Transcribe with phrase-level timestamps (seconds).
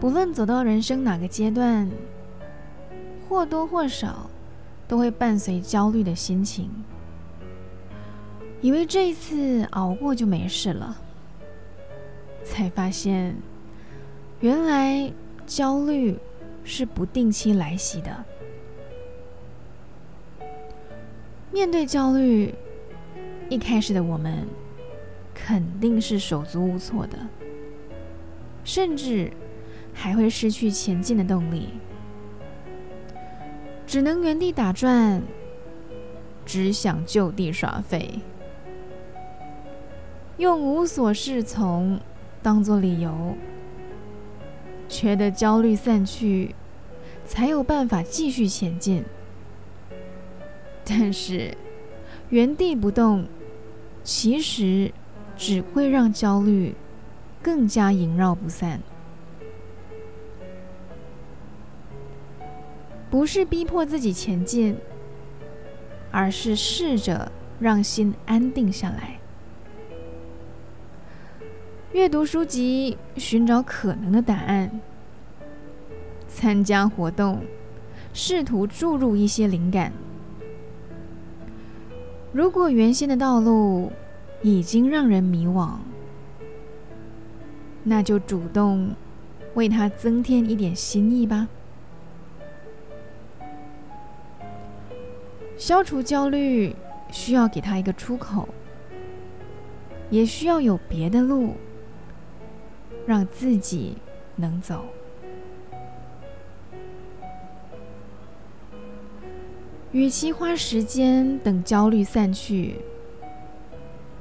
[0.00, 1.90] 不论走到人生哪个阶段，
[3.28, 4.30] 或多或少
[4.86, 6.70] 都会伴随焦虑的心情，
[8.60, 10.96] 以为这一次熬过就没事了，
[12.44, 13.34] 才发现
[14.38, 15.12] 原来
[15.46, 16.16] 焦虑
[16.62, 18.24] 是不定期来袭的。
[21.50, 22.54] 面对焦虑，
[23.48, 24.46] 一开始的我们
[25.34, 27.18] 肯定是手足无措的，
[28.62, 29.32] 甚至
[30.00, 31.70] 还会失去前进的动力，
[33.84, 35.20] 只能原地打转，
[36.46, 38.20] 只想就地耍废，
[40.36, 41.98] 用无所适从
[42.40, 43.34] 当做理由，
[44.88, 46.54] 觉得焦虑散去，
[47.26, 49.04] 才有办法继续前进。
[50.84, 51.56] 但是，
[52.28, 53.26] 原地不动，
[54.04, 54.92] 其实
[55.36, 56.76] 只会让焦虑
[57.42, 58.80] 更加萦绕不散。
[63.10, 64.76] 不是逼迫自己前进，
[66.10, 69.18] 而是试着让心安定下来。
[71.92, 74.68] 阅读书籍，寻找可能的答案；
[76.28, 77.40] 参加活动，
[78.12, 79.90] 试图注入一些灵感。
[82.30, 83.90] 如果原先的道路
[84.42, 85.78] 已经让人迷惘，
[87.82, 88.94] 那就主动
[89.54, 91.48] 为它增添一点新意吧。
[95.58, 96.74] 消除焦虑
[97.10, 98.48] 需要给他一个出口，
[100.08, 101.56] 也需要有别的路
[103.04, 103.96] 让自己
[104.36, 104.84] 能走。
[109.90, 112.76] 与其花时间等焦虑散去，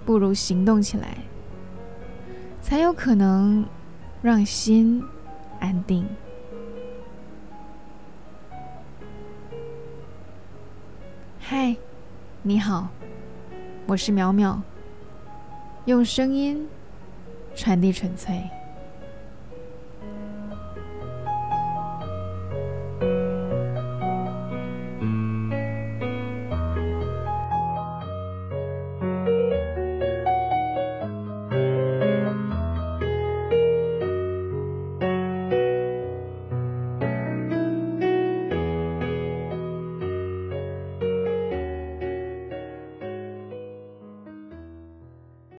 [0.06, 1.18] 不如行动起来，
[2.62, 3.64] 才有可能
[4.22, 5.04] 让心
[5.60, 6.08] 安定。
[11.60, 11.76] 嗨，
[12.44, 12.88] 你好，
[13.88, 14.60] 我是淼淼，
[15.86, 16.68] 用声音
[17.56, 18.48] 传递纯粹。